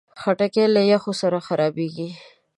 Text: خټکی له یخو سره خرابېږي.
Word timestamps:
خټکی 0.21 0.65
له 0.75 0.81
یخو 0.91 1.11
سره 1.21 1.37
خرابېږي. 1.47 2.09